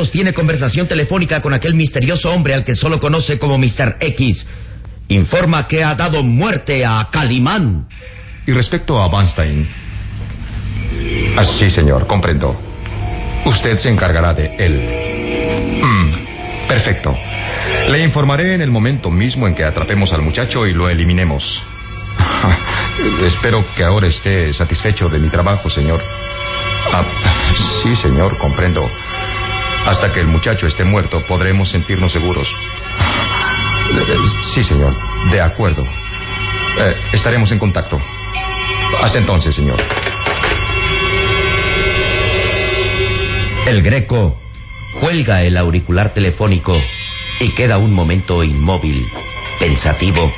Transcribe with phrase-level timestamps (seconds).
[0.00, 3.96] Sostiene conversación telefónica con aquel misterioso hombre al que solo conoce como Mr.
[4.00, 4.46] X.
[5.08, 7.86] Informa que ha dado muerte a Calimán.
[8.46, 9.68] Y respecto a Weinstein.
[11.36, 12.58] Ah, sí, señor, comprendo.
[13.44, 15.82] Usted se encargará de él.
[15.82, 17.14] Mm, perfecto.
[17.90, 21.62] Le informaré en el momento mismo en que atrapemos al muchacho y lo eliminemos.
[23.22, 26.00] Espero que ahora esté satisfecho de mi trabajo, señor.
[26.90, 27.04] Ah,
[27.82, 28.88] sí, señor, comprendo.
[29.86, 32.48] Hasta que el muchacho esté muerto podremos sentirnos seguros.
[34.54, 34.94] Sí, señor.
[35.30, 35.84] De acuerdo.
[35.84, 38.00] Eh, estaremos en contacto.
[39.02, 39.82] Hasta entonces, señor.
[43.66, 44.40] El Greco
[45.00, 46.76] cuelga el auricular telefónico
[47.38, 49.06] y queda un momento inmóvil,
[49.58, 50.32] pensativo.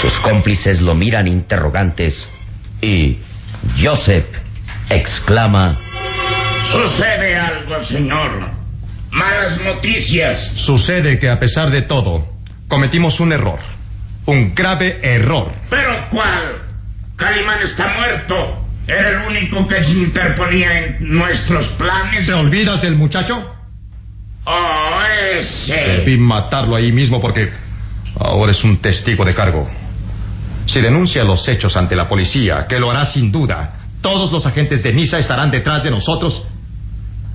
[0.00, 2.28] Sus cómplices lo miran interrogantes
[2.80, 3.18] y
[3.82, 4.26] Joseph
[4.90, 5.80] exclama...
[6.72, 8.50] Sucede algo, señor.
[9.10, 10.52] Malas noticias.
[10.56, 12.26] Sucede que a pesar de todo,
[12.68, 13.58] cometimos un error.
[14.26, 15.52] Un grave error.
[15.70, 16.62] ¿Pero cuál?
[17.16, 18.66] Calimán está muerto.
[18.86, 22.26] Era el único que se interponía en nuestros planes.
[22.26, 23.52] ¿Te olvidas del muchacho?
[24.44, 25.00] Oh,
[25.38, 25.74] ese.
[25.74, 27.50] Debí matarlo ahí mismo porque
[28.18, 29.68] ahora es un testigo de cargo.
[30.66, 34.82] Si denuncia los hechos ante la policía, que lo hará sin duda, todos los agentes
[34.82, 36.44] de Nisa estarán detrás de nosotros.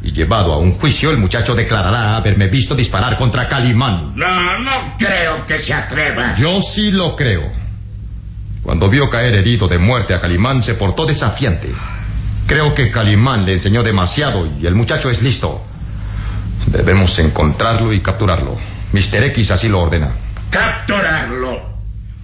[0.04, 4.14] Y llevado a un juicio, el muchacho declarará haberme visto disparar contra Calimán.
[4.16, 6.34] No, no creo que se atreva.
[6.34, 7.52] Yo sí lo creo.
[8.64, 11.72] Cuando vio caer herido de muerte a Calimán, se portó desafiante.
[12.48, 15.64] Creo que Calimán le enseñó demasiado y el muchacho es listo.
[16.68, 18.58] Debemos encontrarlo y capturarlo.
[18.94, 19.24] Mr.
[19.26, 20.10] X así lo ordena.
[20.50, 21.72] Capturarlo.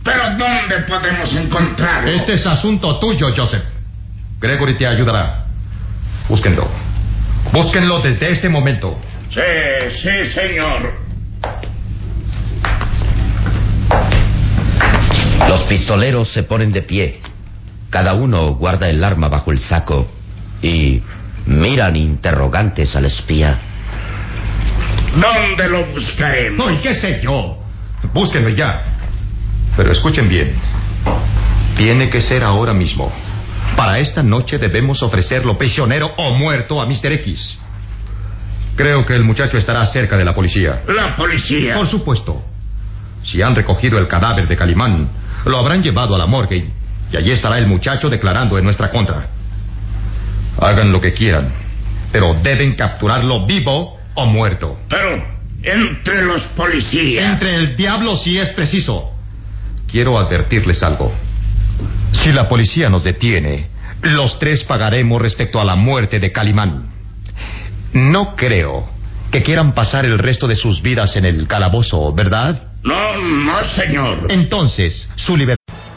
[0.04, 2.10] ¿Pero dónde podemos encontrarlo?
[2.10, 3.64] Este es asunto tuyo, Joseph.
[4.40, 5.46] Gregory te ayudará.
[6.30, 6.87] Búsquenlo.
[7.52, 8.98] Búsquenlo desde este momento.
[9.30, 9.42] Sí,
[9.90, 10.94] sí, señor.
[15.48, 17.20] Los pistoleros se ponen de pie.
[17.90, 20.08] Cada uno guarda el arma bajo el saco
[20.62, 21.02] y
[21.46, 23.60] miran interrogantes al espía.
[25.16, 26.58] ¿Dónde lo buscaremos?
[26.58, 27.58] No, ¿y qué sé yo?
[28.14, 28.84] Búsquenlo ya.
[29.76, 30.54] Pero escuchen bien.
[31.76, 33.12] Tiene que ser ahora mismo.
[33.78, 37.12] Para esta noche debemos ofrecerlo prisionero o muerto a Mr.
[37.12, 37.60] X.
[38.76, 40.82] Creo que el muchacho estará cerca de la policía.
[40.88, 41.76] ¿La policía?
[41.76, 42.44] Por supuesto.
[43.22, 45.08] Si han recogido el cadáver de Calimán,
[45.46, 46.72] lo habrán llevado a la morgue
[47.12, 49.28] y allí estará el muchacho declarando en nuestra contra.
[50.60, 51.54] Hagan lo que quieran,
[52.12, 54.80] pero deben capturarlo vivo o muerto.
[54.90, 55.24] Pero
[55.62, 57.32] entre los policías.
[57.32, 59.12] Entre el diablo si es preciso.
[59.88, 61.14] Quiero advertirles algo.
[62.12, 63.70] Si la policía nos detiene,
[64.02, 66.90] los tres pagaremos respecto a la muerte de Calimán.
[67.94, 68.90] No creo
[69.32, 72.70] que quieran pasar el resto de sus vidas en el calabozo, ¿verdad?
[72.84, 74.28] No, no, señor.
[74.30, 75.57] Entonces, su libertad.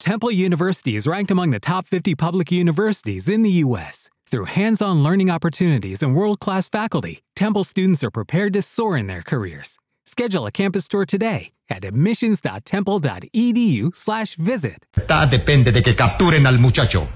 [0.00, 4.08] Temple University is ranked among the top 50 public universities in the U.S.
[4.30, 8.96] Through hands on learning opportunities and world class faculty, Temple students are prepared to soar
[8.96, 9.76] in their careers.
[10.06, 14.86] Schedule a campus tour today at admissions.temple.edu/slash visit.
[15.30, 17.08] depende de que capturen al muchacho.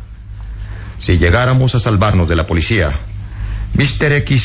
[0.98, 2.98] Si llegáramos a salvarnos de la policía,
[3.74, 4.12] Mr.
[4.24, 4.42] X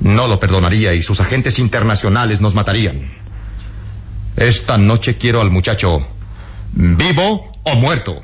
[0.00, 3.10] no lo perdonaría y sus agentes internacionales nos matarían.
[4.36, 6.06] Esta noche quiero al muchacho
[6.72, 8.22] vivo o muerto.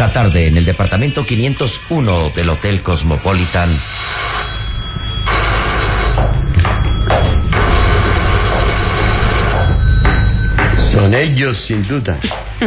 [0.00, 3.78] Esa tarde, en el departamento 501 del Hotel Cosmopolitan,
[10.90, 12.18] Son ellos, sin duda.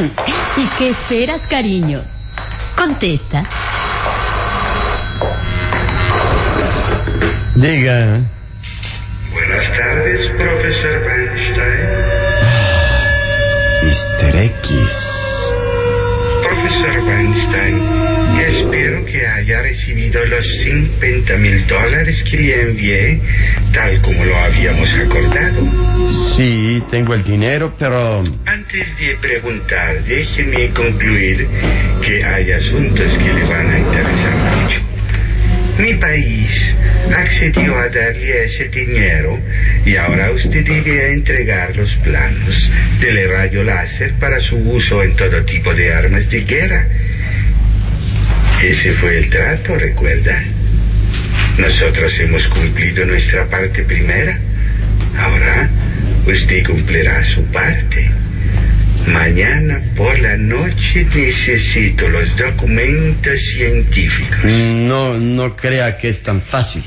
[0.57, 2.03] ¿Y qué esperas, cariño?
[2.75, 3.49] Contesta.
[7.55, 8.21] Diga.
[9.31, 11.89] Buenas tardes, profesor Weinstein.
[13.81, 14.35] Mr.
[14.35, 15.02] X.
[17.05, 17.81] Weinstein,
[18.39, 23.21] espero que haya recibido los 50 mil dólares que le envié,
[23.73, 25.67] tal como lo habíamos acordado.
[26.35, 28.23] Sí, tengo el dinero, pero...
[28.45, 31.47] Antes de preguntar, déjeme concluir
[32.05, 34.52] que hay asuntos que le van a interesar.
[35.79, 36.75] Mi país
[37.15, 39.39] accedió a darle ese dinero
[39.85, 45.43] y ahora usted debe entregar los planos del rayo láser para su uso en todo
[45.45, 46.85] tipo de armas de guerra.
[48.63, 50.41] Ese fue el trato, recuerda.
[51.57, 54.37] Nosotros hemos cumplido nuestra parte primera.
[55.17, 55.69] Ahora
[56.25, 58.09] usted cumplirá su parte.
[59.07, 64.45] Mañana por la noche necesito los documentos científicos.
[64.45, 66.83] No, no crea que es tan fácil.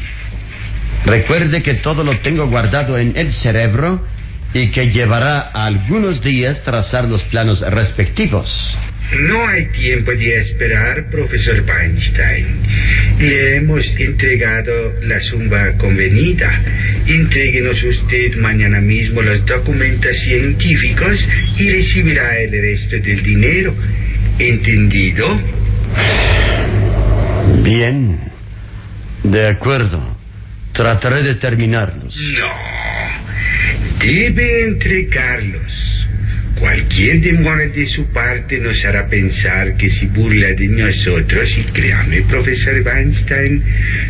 [1.05, 4.05] Recuerde que todo lo tengo guardado en el cerebro
[4.55, 8.77] y que llevará algunos días trazar los planos respectivos.
[9.13, 12.47] No hay tiempo de esperar, profesor Weinstein.
[13.21, 16.51] Le hemos entregado la suma convenida.
[17.07, 23.75] Entréguenos usted mañana mismo los documentos científicos y recibirá el resto del dinero.
[24.39, 25.41] ¿Entendido?
[27.63, 28.19] Bien.
[29.23, 30.17] De acuerdo.
[30.73, 32.15] Trataré de terminarlos.
[32.39, 34.05] No.
[34.05, 36.06] Debe entregarlos.
[36.59, 42.23] Cualquier demora de su parte nos hará pensar que si burla de nosotros, y créame,
[42.23, 43.63] profesor Weinstein,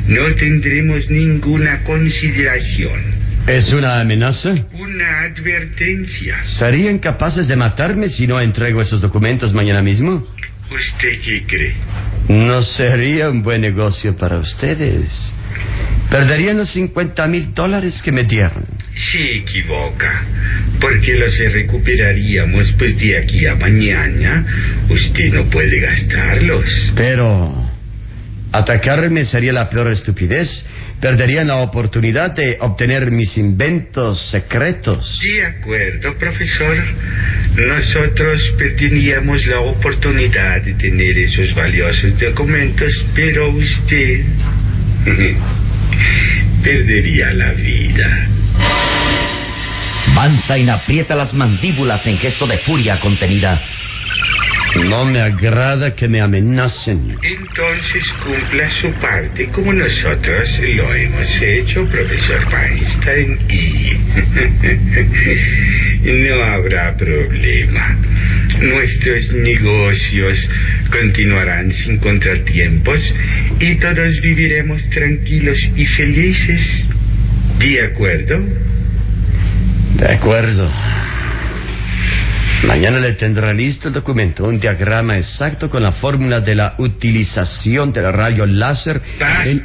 [0.06, 3.26] no tendremos ninguna consideración.
[3.48, 4.54] ¿Es una amenaza?
[4.72, 6.42] Una advertencia.
[6.44, 10.26] ¿Serían capaces de matarme si no entrego esos documentos mañana mismo?
[10.70, 11.74] ¿Usted qué cree?
[12.28, 15.34] No sería un buen negocio para ustedes.
[16.10, 18.64] Perderían los 50 mil dólares que me dieron.
[18.96, 20.24] Se equivoca,
[20.80, 24.46] porque los recuperaríamos pues de aquí a mañana.
[24.88, 26.64] Usted no puede gastarlos.
[26.96, 27.70] Pero
[28.52, 30.64] atacarme sería la peor estupidez.
[30.98, 35.20] Perderían la oportunidad de obtener mis inventos secretos.
[35.22, 36.78] De acuerdo, profesor.
[37.54, 44.24] Nosotros perderíamos la oportunidad de tener esos valiosos documentos, pero usted
[46.64, 48.28] perdería la vida.
[50.14, 53.60] Manstein aprieta las mandíbulas en gesto de furia contenida.
[54.84, 57.16] No me agrada que me amenacen.
[57.22, 63.92] Entonces cumpla su parte como nosotros lo hemos hecho, profesor Weinstein, y
[66.28, 67.96] no habrá problema.
[68.60, 70.48] Nuestros negocios
[70.90, 73.00] continuarán sin contratiempos
[73.60, 76.85] y todos viviremos tranquilos y felices.
[77.58, 78.38] ¿De acuerdo?
[79.96, 80.70] De acuerdo.
[82.66, 87.92] Mañana le tendrá listo el documento, un diagrama exacto con la fórmula de la utilización
[87.92, 89.00] del rayo láser.
[89.50, 89.64] en-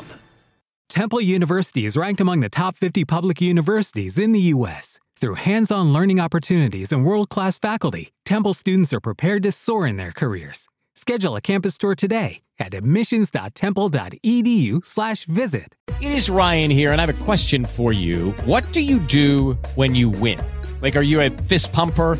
[0.91, 4.99] Temple University is ranked among the top 50 public universities in the U.S.
[5.15, 9.87] Through hands on learning opportunities and world class faculty, Temple students are prepared to soar
[9.87, 10.67] in their careers.
[10.93, 15.75] Schedule a campus tour today at admissions.temple.edu/slash visit.
[16.01, 18.31] It is Ryan here, and I have a question for you.
[18.43, 20.41] What do you do when you win?
[20.81, 22.19] Like, are you a fist pumper?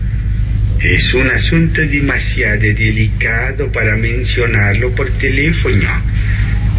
[0.83, 5.87] Es un asunto demasiado delicado para mencionarlo por teléfono.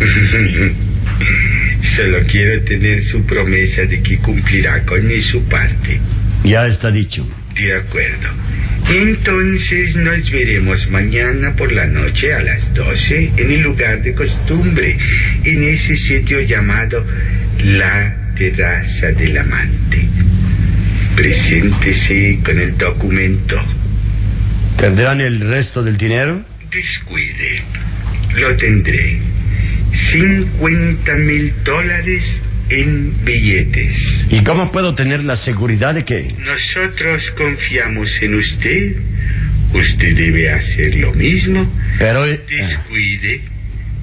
[1.97, 6.01] Solo quiero tener su promesa de que cumplirá con su parte.
[6.43, 7.25] Ya está dicho.
[7.55, 8.29] De acuerdo.
[8.91, 14.97] Entonces nos veremos mañana por la noche a las 12 en el lugar de costumbre,
[15.45, 17.07] en ese sitio llamado
[17.63, 20.09] La Terraza del Amante.
[21.15, 23.82] Preséntese con el documento.
[24.83, 26.45] ¿Tendrán el resto del dinero?
[26.73, 27.63] Descuide.
[28.35, 29.19] Lo tendré.
[30.11, 32.25] 50 mil dólares
[32.69, 33.95] en billetes.
[34.29, 36.35] ¿Y cómo puedo tener la seguridad de que...
[36.37, 38.97] Nosotros confiamos en usted.
[39.73, 41.73] Usted debe hacer lo mismo.
[42.01, 42.27] Pero...
[42.27, 43.41] eh, Descuide.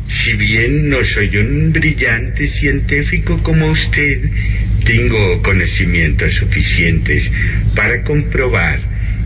[0.08, 4.30] Si bien no soy un brillante científico como usted,
[4.86, 7.30] tengo conocimientos suficientes
[7.76, 8.80] para comprobar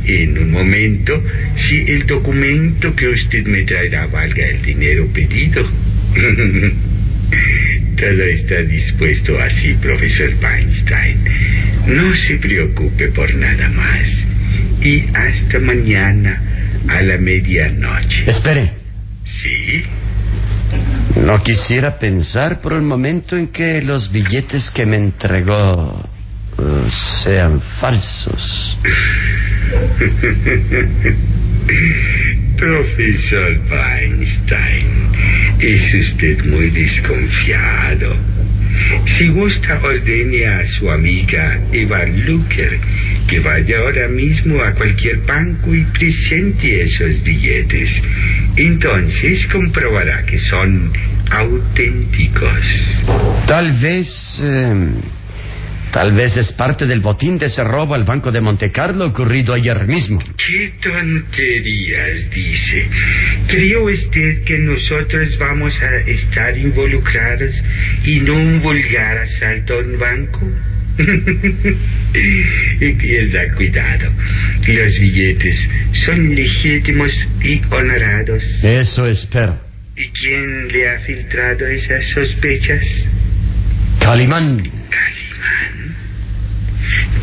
[0.05, 1.23] en un momento
[1.55, 5.63] si el documento que usted me traerá valga el dinero pedido.
[7.95, 11.17] Todo está dispuesto así, profesor Weinstein.
[11.87, 14.07] No se preocupe por nada más.
[14.81, 16.41] Y hasta mañana
[16.87, 18.29] a la medianoche.
[18.29, 18.73] Espere.
[19.25, 19.83] ¿Sí?
[21.15, 26.09] No quisiera pensar por un momento en que los billetes que me entregó
[26.57, 26.89] eh,
[27.23, 28.77] sean falsos.
[32.57, 34.85] Profesor Weinstein,
[35.59, 38.15] es usted muy desconfiado.
[39.17, 42.79] Si gusta, ordene a su amiga Eva Luker
[43.27, 47.89] que vaya ahora mismo a cualquier banco y presente esos billetes.
[48.55, 50.91] Entonces comprobará que son
[51.31, 53.01] auténticos.
[53.47, 54.39] Tal vez...
[54.41, 54.91] eh,
[55.93, 59.53] tal vez es parte del botín de ese robo al Banco de Monte Carlo ocurrido
[59.53, 60.19] ayer mismo.
[60.19, 62.87] ¿Qué tonterías dice?
[63.47, 67.51] ¿Cree usted que nosotros vamos a estar involucrados
[68.03, 70.51] y no un vulgar asalto a un banco?
[72.79, 74.11] y pierda cuidado.
[74.67, 75.69] Los billetes
[76.05, 77.11] son legítimos
[77.43, 78.43] y honrados.
[78.63, 79.59] Eso espero.
[79.95, 82.83] ¿Y quién le ha filtrado esas sospechas?
[83.99, 84.63] Calimán.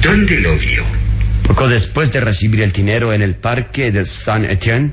[0.02, 0.84] ¿Dónde lo vio?
[1.46, 4.92] Poco después de recibir el dinero en el parque de Saint-Étienne,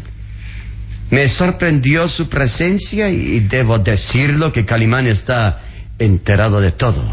[1.10, 5.60] me sorprendió su presencia y debo decirlo que Calimán está
[5.98, 7.04] enterado de todo.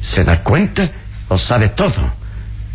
[0.00, 0.90] ¿Se da cuenta
[1.28, 2.12] o sabe todo?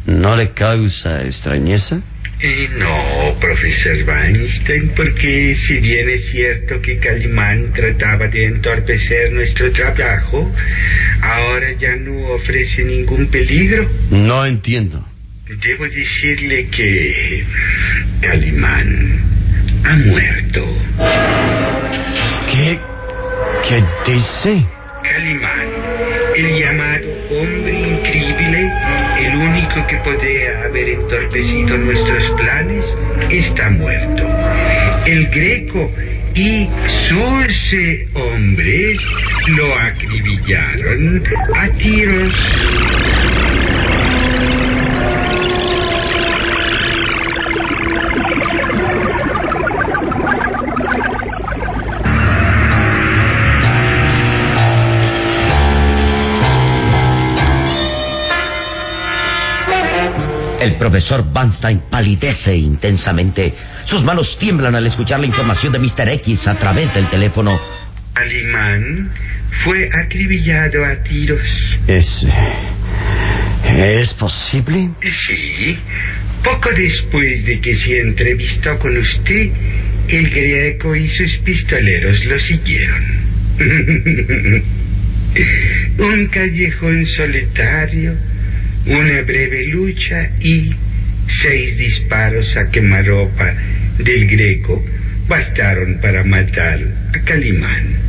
[0.05, 2.01] ¿No le causa extrañeza?
[2.41, 9.71] Eh, no, profesor Weinstein, porque si bien es cierto que Calimán trataba de entorpecer nuestro
[9.71, 10.51] trabajo,
[11.21, 13.89] ahora ya no ofrece ningún peligro.
[14.11, 15.05] No entiendo.
[15.47, 17.43] Debo decirle que
[18.19, 19.19] Calimán
[19.85, 20.65] ha muerto.
[22.51, 22.79] ¿Qué?
[23.67, 24.65] ¿Qué dice?
[25.03, 25.67] Calimán,
[26.35, 27.84] el llamado hombre
[29.17, 32.85] el único que podría haber entorpecido nuestros planes,
[33.31, 34.23] está muerto.
[35.05, 35.91] El greco
[36.33, 36.69] y
[37.07, 38.99] sus eh, hombres
[39.47, 41.23] lo acribillaron
[41.55, 43.34] a tiros.
[60.65, 63.53] El profesor Banstein palidece intensamente.
[63.85, 66.09] Sus manos tiemblan al escuchar la información de Mr.
[66.09, 67.61] X a través del teléfono.
[68.15, 69.11] Alemán
[69.63, 71.47] fue acribillado a tiros.
[71.85, 72.25] ¿Es.
[73.77, 74.89] ¿Es posible?
[75.27, 75.77] Sí.
[76.43, 79.51] Poco después de que se entrevistó con usted,
[80.07, 83.03] el greco y sus pistoleros lo siguieron.
[85.99, 88.15] Un callejón solitario,
[88.85, 90.71] una breve lucha y
[91.41, 93.53] seis disparos a quemarropa
[93.97, 94.83] del greco
[95.27, 96.79] bastaron para matar
[97.13, 98.05] a Calimán.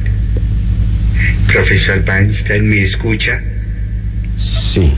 [1.50, 3.40] Profesor Weinstein, ¿me escucha?
[4.36, 4.92] Sí.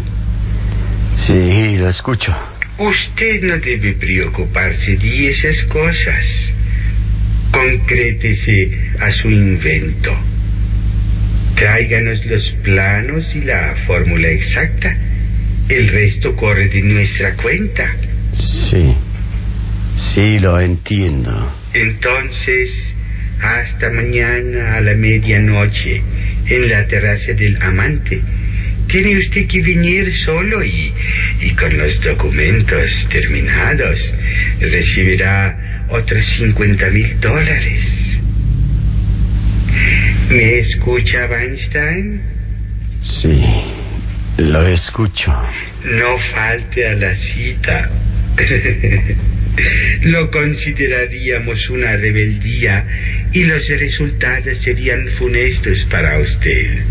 [1.12, 2.34] Sí, lo escucho.
[2.78, 6.52] Usted no debe preocuparse de esas cosas.
[7.52, 10.12] Concrétese a su invento.
[11.54, 14.96] Tráiganos los planos y la fórmula exacta.
[15.68, 17.94] El resto corre de nuestra cuenta.
[18.32, 18.94] Sí.
[19.94, 21.52] Sí, lo entiendo.
[21.74, 22.70] Entonces,
[23.40, 26.02] hasta mañana a la medianoche,
[26.46, 28.20] en la terraza del amante.
[28.88, 30.92] Tiene usted que venir solo y,
[31.42, 34.14] y con los documentos terminados
[34.60, 37.82] recibirá otros 50 mil dólares.
[40.30, 42.20] ¿Me escucha, Weinstein?
[43.00, 43.44] Sí,
[44.38, 45.32] lo escucho.
[45.84, 47.90] No falte a la cita.
[50.02, 52.84] Lo consideraríamos una rebeldía
[53.32, 56.84] y los resultados serían funestos para usted.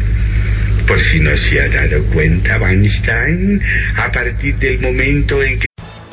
[0.85, 3.61] Por si no se ha dado cuenta, Weinstein,
[3.95, 5.66] a partir del momento en que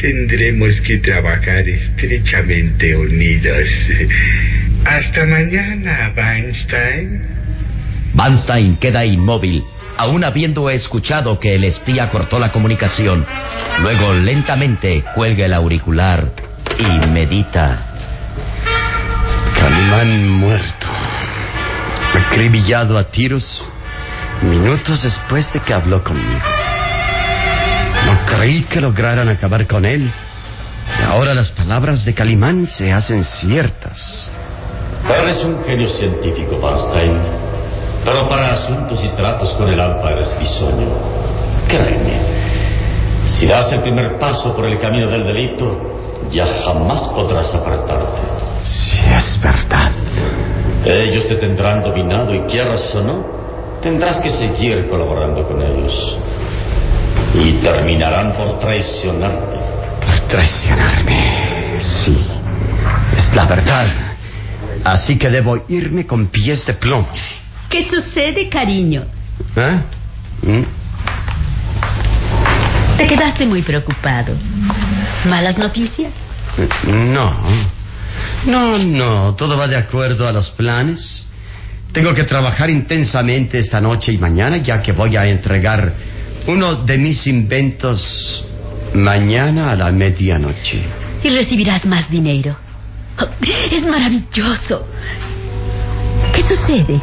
[0.00, 3.68] tendremos que trabajar estrechamente unidos.
[4.84, 7.22] Hasta mañana, Weinstein.
[8.14, 9.62] Weinstein queda inmóvil,
[9.96, 13.26] aún habiendo escuchado que el espía cortó la comunicación.
[13.82, 16.32] Luego lentamente cuelga el auricular
[16.78, 17.86] y medita.
[19.54, 20.86] Calimán muerto.
[22.14, 23.62] Acribillado a tiros
[24.42, 26.69] minutos después de que habló conmigo.
[28.10, 30.10] No creí que lograran acabar con él.
[30.98, 34.30] Y ahora las palabras de Calimán se hacen ciertas.
[35.08, 37.16] Eres un genio científico, Bernstein.
[38.04, 40.88] Pero para asuntos y tratos con el alfa eres bisoño.
[41.68, 42.20] Créeme,
[43.24, 48.20] si das el primer paso por el camino del delito, ya jamás podrás apartarte.
[48.64, 49.92] Si es verdad.
[50.84, 53.24] Ellos te tendrán dominado y quieras o no,
[53.82, 56.16] tendrás que seguir colaborando con ellos.
[57.34, 59.56] Y terminarán por traicionarte.
[60.04, 61.78] Por traicionarme.
[61.78, 62.16] Sí.
[63.16, 63.86] Es la verdad.
[64.84, 67.08] Así que debo irme con pies de plomo.
[67.68, 69.04] ¿Qué sucede, cariño?
[69.56, 69.80] ¿Eh?
[70.42, 70.62] ¿Mm?
[72.96, 74.34] Te quedaste muy preocupado.
[75.26, 76.12] ¿Malas noticias?
[76.86, 77.36] No.
[78.46, 79.34] No, no.
[79.34, 81.26] Todo va de acuerdo a los planes.
[81.92, 85.92] Tengo que trabajar intensamente esta noche y mañana, ya que voy a entregar
[86.46, 88.44] uno de mis inventos
[88.94, 90.82] mañana a la medianoche.
[91.22, 92.56] Y recibirás más dinero.
[93.18, 93.28] Oh,
[93.70, 94.86] es maravilloso.
[96.34, 97.00] ¿Qué sucede?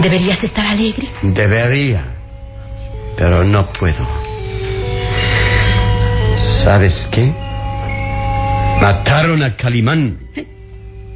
[0.00, 1.08] ¿Deberías estar alegre?
[1.22, 2.04] Debería,
[3.16, 4.06] pero no puedo.
[6.64, 7.32] ¿Sabes qué?
[8.80, 10.18] Mataron a Calimán.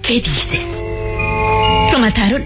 [0.03, 0.67] ¿Qué dices?
[1.93, 2.45] ¿Lo mataron?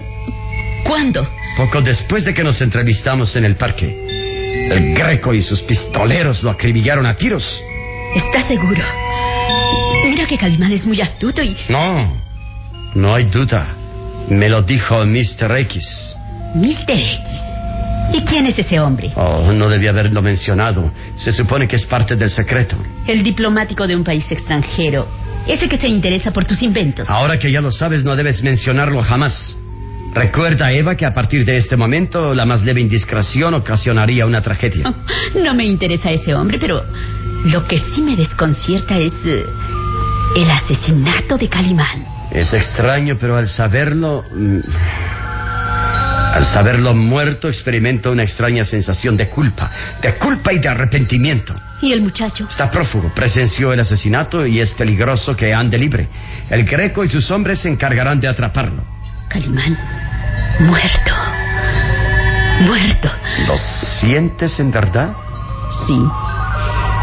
[0.84, 1.26] ¿Cuándo?
[1.56, 4.05] Poco después de que nos entrevistamos en el parque.
[4.70, 7.44] El Greco y sus pistoleros lo acribillaron a tiros.
[8.14, 8.82] ¿Estás seguro?
[10.08, 11.56] Mira que Calimán es muy astuto y...
[11.68, 12.22] No,
[12.94, 13.68] no hay duda.
[14.28, 15.58] Me lo dijo Mr.
[15.60, 16.16] X.
[16.54, 16.90] Mr.
[16.90, 17.56] X.
[18.12, 19.12] ¿Y quién es ese hombre?
[19.16, 20.92] Oh, no debía haberlo mencionado.
[21.16, 22.76] Se supone que es parte del secreto.
[23.06, 25.06] El diplomático de un país extranjero.
[25.46, 27.08] Ese que se interesa por tus inventos.
[27.08, 29.56] Ahora que ya lo sabes, no debes mencionarlo jamás.
[30.16, 34.88] Recuerda, Eva, que a partir de este momento la más leve indiscreción ocasionaría una tragedia.
[34.88, 36.82] Oh, no me interesa ese hombre, pero
[37.44, 39.44] lo que sí me desconcierta es eh,
[40.36, 42.06] el asesinato de Calimán.
[42.32, 44.24] Es extraño, pero al saberlo...
[44.34, 44.60] mm,
[46.32, 49.70] Al saberlo muerto, experimento una extraña sensación de culpa.
[50.02, 51.54] De culpa y de arrepentimiento.
[51.82, 52.46] ¿Y el muchacho?
[52.48, 56.08] Está prófugo, presenció el asesinato y es peligroso que ande libre.
[56.50, 58.95] El Greco y sus hombres se encargarán de atraparlo.
[59.28, 59.76] Calimán.
[60.60, 61.12] Muerto.
[62.62, 63.10] Muerto.
[63.46, 63.56] ¿Lo
[64.00, 65.12] sientes en verdad?
[65.86, 65.98] Sí.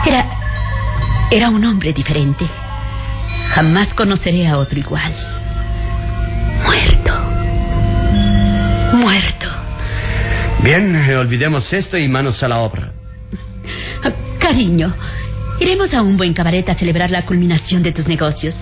[0.05, 0.25] Era.
[1.31, 2.45] Era un hombre diferente.
[3.49, 5.13] Jamás conoceré a otro igual.
[6.65, 7.11] Muerto.
[8.97, 9.47] Muerto.
[10.63, 12.91] Bien, eh, olvidemos esto y manos a la obra.
[14.03, 14.93] Ah, Cariño,
[15.59, 18.55] iremos a un buen cabaret a celebrar la culminación de tus negocios.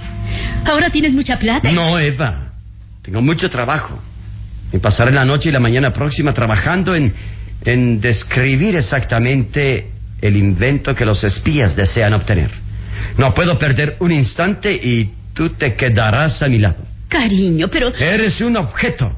[0.65, 1.69] Ahora tienes mucha plata.
[1.69, 2.50] y- No, Eva.
[3.01, 3.99] Tengo mucho trabajo.
[4.71, 7.13] Y pasaré la noche y la mañana próxima trabajando en,
[7.65, 9.89] en describir exactamente
[10.21, 12.51] el invento que los espías desean obtener.
[13.17, 16.77] No puedo perder un instante y tú te quedarás a mi lado.
[17.09, 17.93] Cariño, pero.
[17.95, 19.17] Eres un objeto.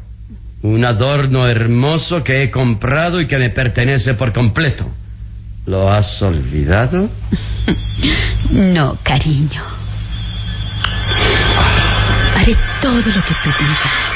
[0.64, 4.90] Un adorno hermoso que he comprado y que me pertenece por completo.
[5.66, 7.10] ¿Lo has olvidado?
[8.52, 9.64] No, cariño.
[12.44, 14.14] Haré todo lo que tú digas.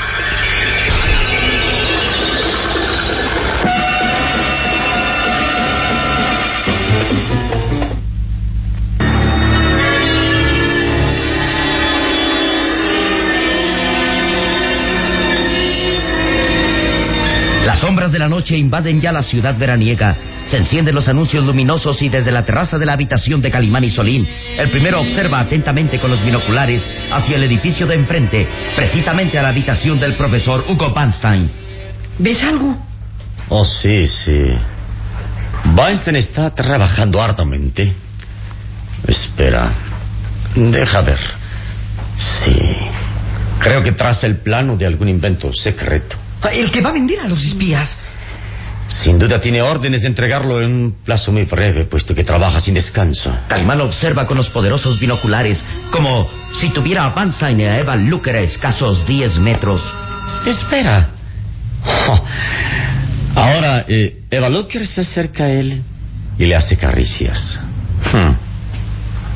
[17.66, 20.37] Las sombras de la noche invaden ya la ciudad veraniega.
[20.48, 23.90] Se encienden los anuncios luminosos y desde la terraza de la habitación de Calimán y
[23.90, 29.42] Solín, el primero observa atentamente con los binoculares hacia el edificio de enfrente, precisamente a
[29.42, 31.52] la habitación del profesor Hugo Banstein.
[32.18, 32.78] ¿Ves algo?
[33.50, 34.54] Oh, sí, sí.
[35.76, 37.94] Weinstein está trabajando arduamente.
[39.06, 39.72] Espera.
[40.56, 41.20] Deja ver.
[42.18, 42.58] Sí.
[43.60, 46.16] Creo que traza el plano de algún invento secreto.
[46.52, 47.98] El que va a vender a los espías.
[48.88, 52.74] Sin duda tiene órdenes de entregarlo en un plazo muy breve, puesto que trabaja sin
[52.74, 53.36] descanso.
[53.48, 58.36] Calimán observa con los poderosos binoculares, como si tuviera a Banstein y a Eva Luker
[58.38, 59.84] a escasos 10 metros.
[60.46, 61.10] Espera.
[61.86, 62.24] Oh.
[63.36, 65.84] Ahora, eh, Eva Luker se acerca a él
[66.40, 67.60] y le hace caricias.
[68.12, 68.32] Hmm.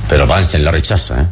[0.08, 1.22] Pero Banstein la rechaza.
[1.22, 1.26] ¿eh?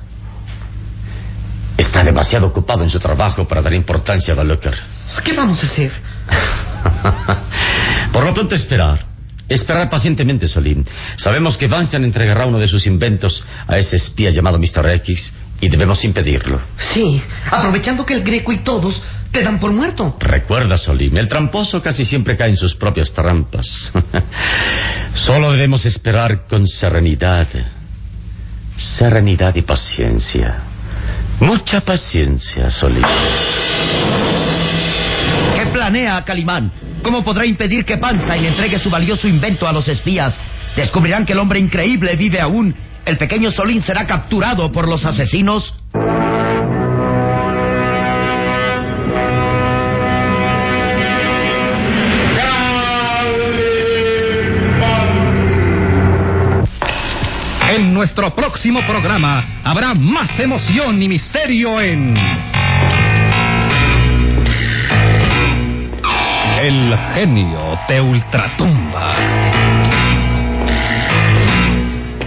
[1.78, 4.78] Está demasiado ocupado en su trabajo para dar importancia a Eva Luker.
[5.24, 5.92] ¿Qué vamos a hacer?
[8.14, 9.08] Por lo pronto esperar.
[9.48, 10.86] Esperar pacientemente, Solín.
[11.16, 14.88] Sabemos que Vanstein entregará uno de sus inventos a ese espía llamado Mr.
[14.98, 16.62] X y debemos impedirlo.
[16.94, 20.16] Sí, aprovechando que el greco y todos te dan por muerto.
[20.20, 23.92] Recuerda, Solín, el tramposo casi siempre cae en sus propias trampas.
[25.14, 27.48] Solo debemos esperar con serenidad.
[28.78, 30.58] Serenidad y paciencia.
[31.40, 33.04] Mucha paciencia, Solín.
[35.70, 36.72] ¿Qué planea Calimán?
[37.04, 40.36] ¿Cómo podrá impedir que Panstein entregue su valioso invento a los espías?
[40.76, 42.74] ¿Descubrirán que el hombre increíble vive aún?
[43.06, 45.76] ¿El pequeño Solín será capturado por los asesinos?
[57.70, 62.16] En nuestro próximo programa habrá más emoción y misterio en...
[66.70, 69.16] El genio de Ultratumba.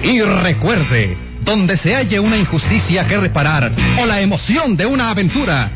[0.02, 5.70] Y recuerde, donde se halle una injusticia que reparar, o la emoción de una aventura,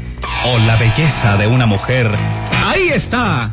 [0.46, 2.10] o la belleza de una mujer,
[2.50, 3.52] ahí está.